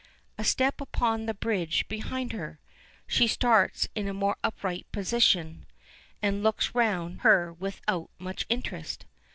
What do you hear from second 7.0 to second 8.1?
her without